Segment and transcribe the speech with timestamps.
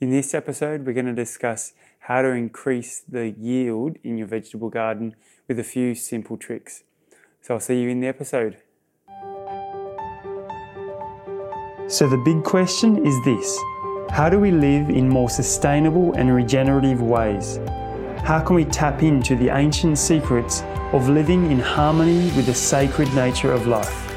[0.00, 4.70] In this episode, we're going to discuss how to increase the yield in your vegetable
[4.70, 5.14] garden
[5.46, 6.84] with a few simple tricks.
[7.42, 8.56] So I'll see you in the episode.
[11.86, 13.58] So, the big question is this
[14.10, 17.58] How do we live in more sustainable and regenerative ways?
[18.24, 20.62] How can we tap into the ancient secrets
[20.94, 24.09] of living in harmony with the sacred nature of life?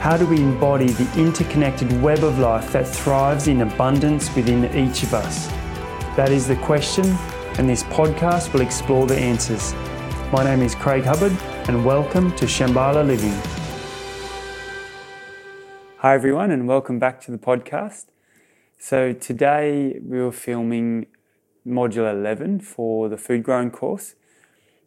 [0.00, 5.02] How do we embody the interconnected web of life that thrives in abundance within each
[5.02, 5.46] of us?
[6.16, 7.04] That is the question,
[7.58, 9.74] and this podcast will explore the answers.
[10.32, 11.36] My name is Craig Hubbard,
[11.68, 13.38] and welcome to Shambhala Living.
[15.98, 18.06] Hi, everyone, and welcome back to the podcast.
[18.78, 21.08] So, today we were filming
[21.66, 24.14] Module 11 for the food growing course,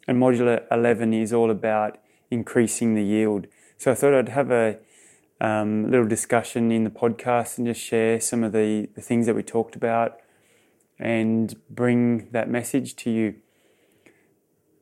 [0.07, 1.99] and Module 11 is all about
[2.31, 3.45] increasing the yield.
[3.77, 4.79] So, I thought I'd have a
[5.43, 9.35] um, little discussion in the podcast and just share some of the, the things that
[9.35, 10.17] we talked about
[10.97, 13.35] and bring that message to you.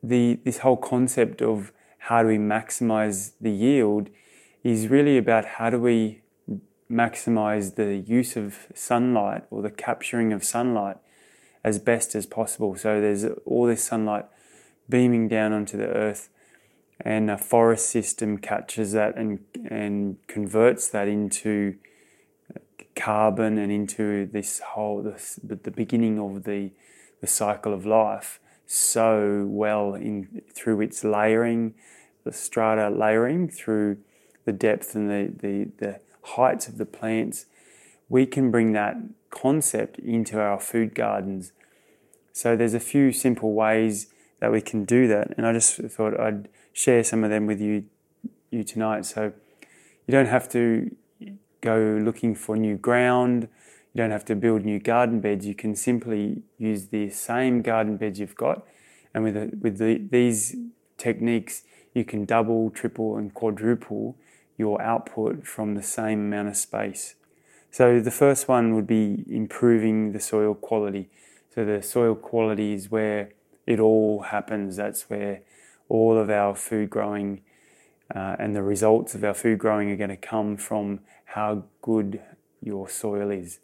[0.04, 4.08] The, this whole concept of how do we maximize the yield
[4.62, 6.22] is really about how do we
[6.88, 10.96] maximize the use of sunlight or the capturing of sunlight
[11.64, 12.76] as best as possible.
[12.76, 14.26] So there's all this sunlight
[14.88, 16.28] beaming down onto the earth
[17.04, 21.76] and a forest system catches that and and converts that into
[22.94, 26.70] carbon and into this whole this, the beginning of the
[27.20, 31.74] the cycle of life so well in through its layering
[32.24, 33.98] the strata layering through
[34.44, 37.46] the depth and the, the, the heights of the plants
[38.12, 38.96] we can bring that
[39.30, 41.52] concept into our food gardens.
[42.34, 46.18] So there's a few simple ways that we can do that and i just thought
[46.18, 47.84] i'd share some of them with you
[48.52, 49.04] you tonight.
[49.06, 49.32] So
[50.06, 50.94] you don't have to
[51.60, 53.48] go looking for new ground.
[53.94, 55.46] You don't have to build new garden beds.
[55.46, 58.64] You can simply use the same garden beds you've got,
[59.12, 60.56] and with the, with the, these
[60.96, 61.62] techniques,
[61.94, 64.16] you can double, triple, and quadruple
[64.56, 67.14] your output from the same amount of space.
[67.70, 71.08] So the first one would be improving the soil quality.
[71.54, 73.30] So the soil quality is where
[73.66, 74.76] it all happens.
[74.76, 75.42] That's where
[75.88, 77.42] all of our food growing
[78.14, 82.20] uh, and the results of our food growing are going to come from how good
[82.60, 83.60] your soil is.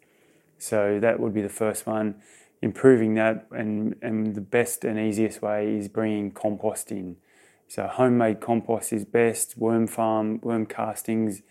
[0.57, 2.15] So that would be the first one.
[2.61, 7.15] Improving that, and, and the best and easiest way is bringing compost in.
[7.67, 9.57] So homemade compost is best.
[9.57, 11.41] Worm farm, worm castings,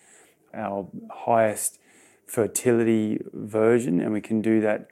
[0.52, 1.78] our highest
[2.26, 4.88] fertility version, and we can do that.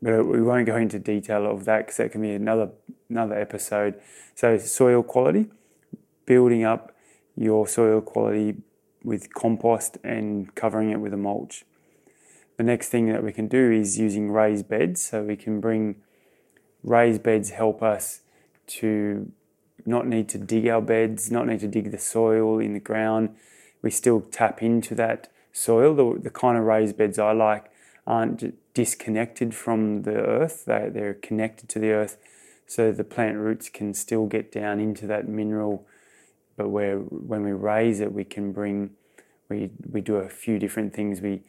[0.00, 2.70] But uh, we won't go into detail of that because that can be another
[3.10, 4.00] another episode.
[4.34, 5.46] So, soil quality,
[6.26, 6.94] building up
[7.36, 8.56] your soil quality
[9.02, 11.64] with compost and covering it with a mulch.
[12.56, 15.02] The next thing that we can do is using raised beds.
[15.02, 15.96] So, we can bring
[16.84, 18.20] raised beds help us
[18.66, 19.32] to
[19.84, 23.30] not need to dig our beds, not need to dig the soil in the ground.
[23.82, 25.94] We still tap into that soil.
[25.94, 27.70] The, the kind of raised beds I like
[28.08, 32.16] aren't disconnected from the earth, they, they're connected to the earth
[32.66, 35.86] so the plant roots can still get down into that mineral.
[36.56, 38.90] But where when we raise it, we can bring
[39.48, 41.20] we we do a few different things.
[41.20, 41.42] We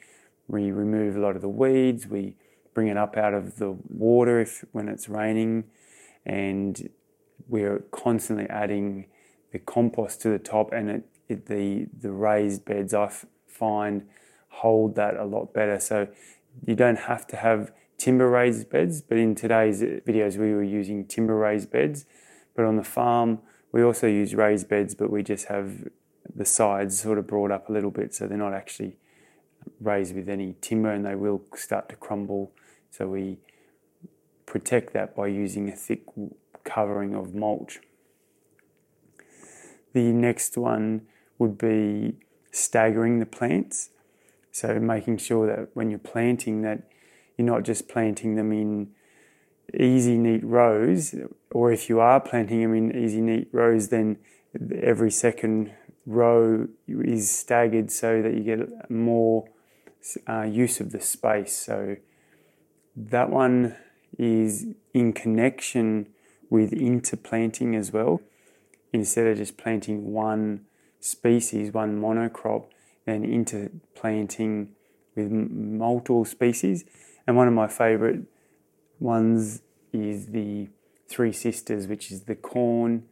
[0.47, 2.07] we remove a lot of the weeds.
[2.07, 2.35] We
[2.73, 5.65] bring it up out of the water if when it's raining,
[6.25, 6.89] and
[7.47, 9.07] we're constantly adding
[9.51, 10.71] the compost to the top.
[10.71, 13.11] And it, it the the raised beds I
[13.47, 14.07] find
[14.49, 15.79] hold that a lot better.
[15.79, 16.07] So
[16.65, 21.05] you don't have to have timber raised beds, but in today's videos we were using
[21.05, 22.05] timber raised beds.
[22.55, 23.39] But on the farm
[23.71, 25.87] we also use raised beds, but we just have
[26.33, 28.95] the sides sort of brought up a little bit so they're not actually
[29.81, 32.51] raised with any timber and they will start to crumble.
[32.91, 33.39] So we
[34.45, 36.03] protect that by using a thick
[36.63, 37.79] covering of mulch.
[39.93, 41.03] The next one
[41.37, 42.17] would be
[42.51, 43.89] staggering the plants.
[44.51, 46.83] So making sure that when you're planting that
[47.37, 48.89] you're not just planting them in
[49.73, 51.15] easy, neat rows,
[51.51, 54.17] or if you are planting them in easy, neat rows, then
[54.81, 55.71] every second
[56.05, 59.47] row is staggered so that you get more
[60.27, 61.55] uh, use of the space.
[61.55, 61.95] So
[62.95, 63.77] that one
[64.17, 66.07] is in connection
[66.49, 68.21] with interplanting as well.
[68.91, 70.65] Instead of just planting one
[70.99, 72.65] species, one monocrop,
[73.05, 74.69] then interplanting
[75.15, 76.85] with multiple species.
[77.25, 78.21] And one of my favourite
[78.99, 79.61] ones
[79.93, 80.69] is the
[81.07, 83.05] Three Sisters, which is the corn,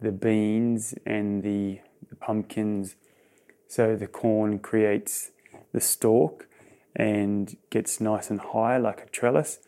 [0.00, 2.96] the beans, and the, the pumpkins.
[3.68, 5.30] So the corn creates
[5.72, 6.46] the stalk,
[6.94, 9.60] and gets nice and high like a trellis.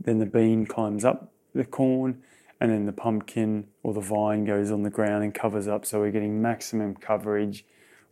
[0.00, 2.22] Then the bean climbs up the corn,
[2.60, 5.86] and then the pumpkin or the vine goes on the ground and covers up.
[5.86, 7.64] So we're getting maximum coverage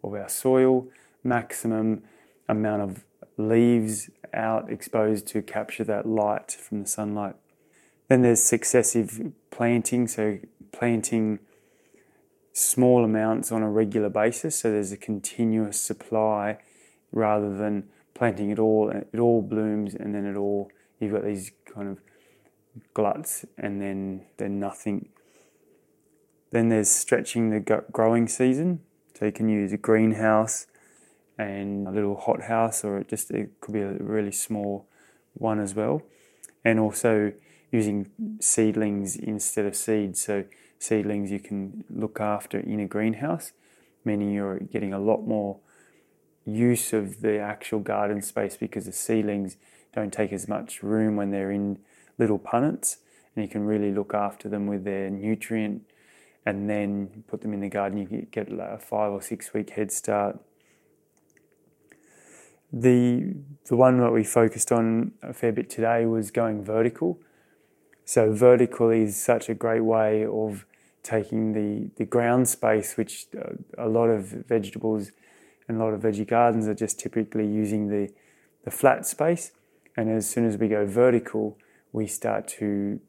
[0.05, 0.89] of our soil,
[1.23, 2.03] maximum
[2.49, 3.05] amount of
[3.37, 7.37] leaves out exposed to capture that light from the sunlight.
[8.09, 10.39] Then there's successive planting, so
[10.73, 11.39] planting
[12.53, 16.59] small amounts on a regular basis, so there's a continuous supply
[17.13, 18.91] rather than planting it all.
[18.91, 21.99] It all blooms and then it all you've got these kind of
[22.93, 25.09] gluts and then then nothing.
[26.51, 28.81] Then there's stretching the growing season,
[29.25, 30.67] so you can use a greenhouse
[31.39, 34.87] and a little hothouse, or it just it could be a really small
[35.33, 36.03] one as well,
[36.63, 37.33] and also
[37.73, 40.23] using seedlings instead of seeds.
[40.23, 40.45] So
[40.79, 43.53] seedlings you can look after in a greenhouse,
[44.05, 45.57] meaning you're getting a lot more
[46.45, 49.57] use of the actual garden space because the seedlings
[49.95, 51.79] don't take as much room when they're in
[52.19, 52.99] little punnets,
[53.35, 55.81] and you can really look after them with their nutrient
[56.47, 57.99] and then put them in the garden.
[57.99, 60.39] You get a five or six week head start.
[62.73, 63.35] The
[63.67, 67.21] the one that we focused on a fair bit today was going vertical.
[68.05, 70.67] So vertical is such a great way of
[71.03, 75.13] taking the, the ground space, which uh, a lot of vegetables
[75.69, 78.13] and a lot of veggie gardens are just typically using the,
[78.65, 79.53] the flat space.
[79.97, 81.57] And as soon as we go vertical,
[81.93, 83.01] we start to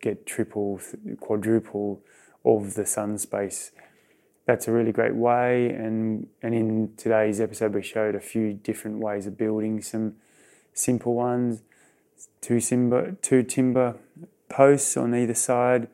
[0.00, 0.80] get triple,
[1.20, 2.02] quadruple
[2.44, 3.70] of the sun space.
[4.46, 5.70] That's a really great way.
[5.70, 10.16] And, and in today's episode, we showed a few different ways of building some
[10.74, 11.62] simple ones.
[12.40, 13.96] Two, timber, two timber
[14.48, 15.88] posts on either side.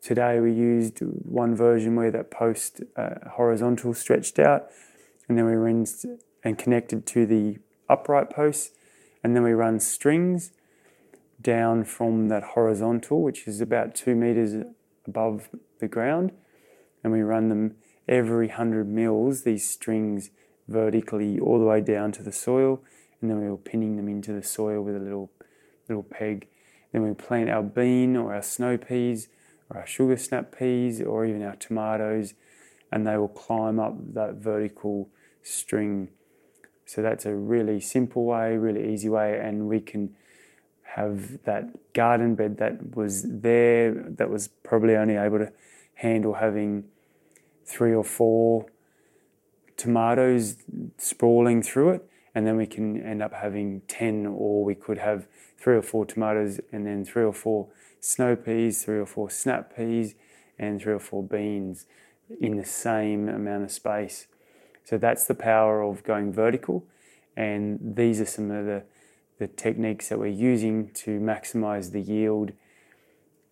[0.00, 4.68] Today we used one version where that post uh, horizontal stretched out,
[5.28, 6.06] and then we rinsed
[6.44, 7.58] and connected to the
[7.88, 8.70] upright posts,
[9.24, 10.52] and then we run strings
[11.42, 14.64] down from that horizontal, which is about two meters
[15.06, 16.32] above the ground,
[17.02, 17.76] and we run them
[18.08, 20.30] every 100 mils, these strings
[20.66, 22.82] vertically all the way down to the soil,
[23.20, 25.30] and then we were pinning them into the soil with a little
[25.88, 26.48] little peg.
[26.92, 29.28] Then we plant our bean or our snow peas
[29.70, 32.34] or our sugar snap peas or even our tomatoes,
[32.92, 35.08] and they will climb up that vertical
[35.42, 36.08] string.
[36.86, 40.14] So that's a really simple way, really easy way, and we can
[40.98, 45.52] have that garden bed that was there that was probably only able to
[45.94, 46.84] handle having
[47.64, 48.66] three or four
[49.76, 50.56] tomatoes
[50.96, 52.08] sprawling through it.
[52.34, 55.26] And then we can end up having 10 or we could have
[55.58, 57.68] three or four tomatoes and then three or four
[58.00, 60.14] snow peas three or four snap peas
[60.58, 61.86] and three or four beans
[62.40, 64.26] in the same amount of space.
[64.84, 66.84] So that's the power of going vertical.
[67.36, 68.82] And these are some of the
[69.38, 72.52] the techniques that we're using to maximize the yield.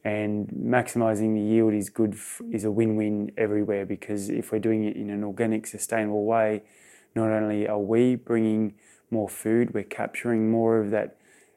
[0.05, 4.61] And maximizing the yield is good, f- is a win win everywhere because if we're
[4.61, 6.63] doing it in an organic, sustainable way,
[7.15, 8.75] not only are we bringing
[9.11, 11.17] more food, we're capturing more of that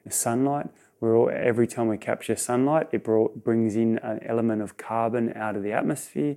[0.09, 0.67] sunlight.
[0.99, 5.33] We're all, every time we capture sunlight, it brought, brings in an element of carbon
[5.35, 6.35] out of the atmosphere.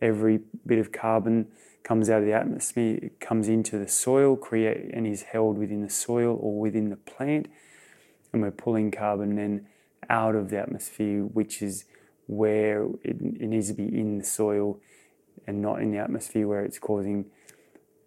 [0.00, 1.48] Every bit of carbon
[1.86, 5.82] comes out of the atmosphere, it comes into the soil, create and is held within
[5.82, 7.46] the soil or within the plant,
[8.32, 9.68] and we're pulling carbon then
[10.10, 11.84] out of the atmosphere, which is
[12.26, 14.80] where it, it needs to be in the soil
[15.46, 17.26] and not in the atmosphere where it's causing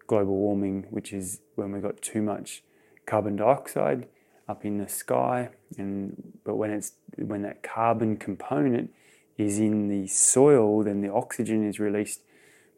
[0.06, 2.62] global warming, which is when we've got too much
[3.06, 4.06] carbon dioxide
[4.46, 5.48] up in the sky.
[5.78, 8.92] And but when it's when that carbon component
[9.38, 12.20] is in the soil then the oxygen is released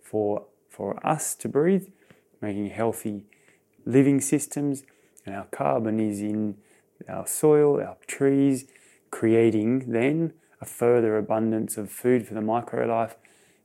[0.00, 1.88] for for us to breathe,
[2.41, 3.25] making healthy
[3.85, 4.85] living systems,
[5.26, 6.57] and our carbon is in
[7.09, 8.64] our soil, our trees,
[9.11, 13.14] creating then a further abundance of food for the microlife,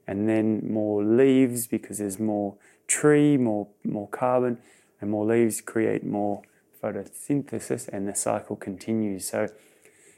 [0.06, 2.56] and then more leaves because there's more
[2.88, 4.58] tree, more more carbon,
[5.00, 6.42] and more leaves create more
[6.84, 9.30] photosynthesis, and the cycle continues.
[9.30, 9.48] So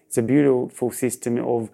[0.07, 1.69] it's a beautiful system of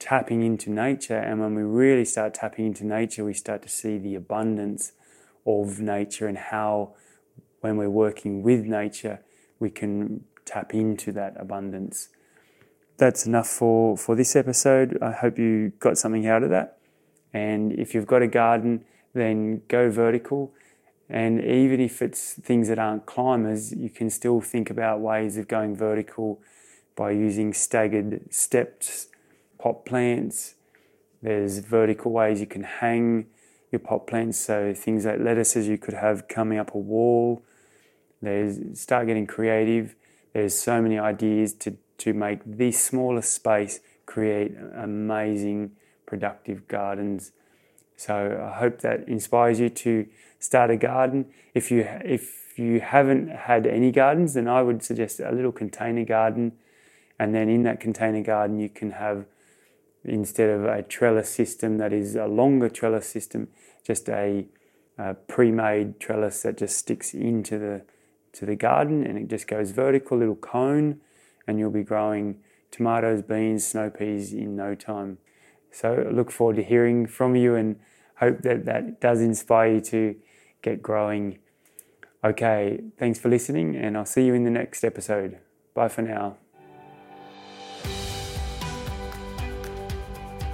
[0.00, 1.18] tapping into nature.
[1.18, 4.92] And when we really start tapping into nature, we start to see the abundance
[5.46, 6.94] of nature and how,
[7.60, 9.20] when we're working with nature,
[9.60, 12.08] we can tap into that abundance.
[12.96, 14.98] That's enough for, for this episode.
[15.00, 16.78] I hope you got something out of that.
[17.32, 20.52] And if you've got a garden, then go vertical.
[21.08, 25.46] And even if it's things that aren't climbers, you can still think about ways of
[25.46, 26.40] going vertical
[26.96, 29.09] by using staggered steps
[29.60, 30.54] pot plants.
[31.22, 33.26] There's vertical ways you can hang
[33.70, 34.38] your pot plants.
[34.38, 37.42] So things like lettuces you could have coming up a wall.
[38.22, 39.94] There's start getting creative.
[40.32, 45.72] There's so many ideas to to make this smaller space create amazing,
[46.06, 47.32] productive gardens.
[47.96, 50.06] So I hope that inspires you to
[50.38, 51.26] start a garden.
[51.54, 56.04] If you if you haven't had any gardens, then I would suggest a little container
[56.04, 56.52] garden,
[57.18, 59.26] and then in that container garden you can have
[60.04, 63.48] instead of a trellis system that is a longer trellis system,
[63.84, 64.46] just a,
[64.98, 67.82] a pre-made trellis that just sticks into the
[68.32, 71.00] to the garden and it just goes vertical, little cone,
[71.46, 72.38] and you'll be growing
[72.70, 75.18] tomatoes, beans, snow peas in no time.
[75.72, 77.76] So I look forward to hearing from you and
[78.16, 80.16] hope that that does inspire you to
[80.62, 81.38] get growing.
[82.22, 85.38] Okay, thanks for listening, and I'll see you in the next episode.
[85.74, 86.36] Bye for now.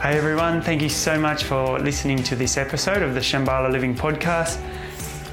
[0.07, 3.93] Hey everyone, thank you so much for listening to this episode of the Shambhala Living
[3.93, 4.61] Podcast.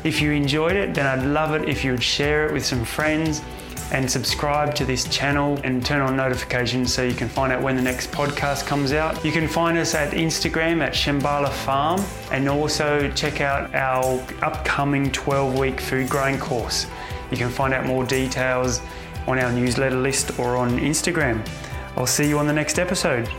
[0.03, 2.83] If you enjoyed it, then I'd love it if you would share it with some
[2.83, 3.43] friends
[3.91, 7.75] and subscribe to this channel and turn on notifications so you can find out when
[7.75, 9.23] the next podcast comes out.
[9.23, 15.11] You can find us at Instagram at Shambhala Farm and also check out our upcoming
[15.11, 16.87] 12 week food growing course.
[17.29, 18.81] You can find out more details
[19.27, 21.47] on our newsletter list or on Instagram.
[21.95, 23.29] I'll see you on the next episode.